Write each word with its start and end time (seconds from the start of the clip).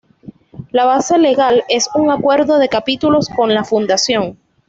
La 0.71 0.85
base 0.85 1.19
legal 1.19 1.63
es 1.69 1.87
un 1.93 2.09
"Acuerdo 2.09 2.57
de 2.57 2.69
Capítulos" 2.69 3.27
con 3.29 3.53
la 3.53 3.63
fundación. 3.63 4.39